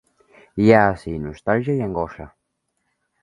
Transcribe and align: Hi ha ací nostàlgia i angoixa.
Hi 0.63 0.69
ha 0.77 0.79
ací 0.93 1.13
nostàlgia 1.25 1.75
i 1.81 1.85
angoixa. 1.89 2.27